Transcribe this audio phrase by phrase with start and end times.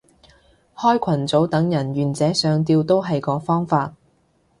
[0.75, 3.93] 開群組等人願者上釣都係個方法